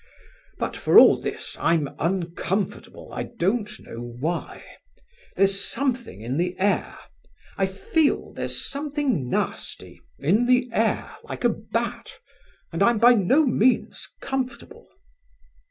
But, 0.57 0.75
for 0.75 0.97
all 0.97 1.21
this, 1.21 1.55
I'm 1.59 1.87
uncomfortable, 1.99 3.11
I 3.13 3.21
don't 3.21 3.69
know 3.81 3.97
why. 4.01 4.63
There's 5.35 5.63
something 5.63 6.21
in 6.21 6.37
the 6.37 6.55
air, 6.57 6.97
I 7.55 7.67
feel 7.67 8.33
there's 8.33 8.59
something 8.67 9.29
nasty 9.29 10.01
in 10.17 10.47
the 10.47 10.69
air, 10.73 11.15
like 11.25 11.43
a 11.43 11.49
bat, 11.49 12.17
and 12.73 12.81
I'm 12.81 12.97
by 12.97 13.13
no 13.13 13.45
means 13.45 14.09
comfortable." 14.21 14.87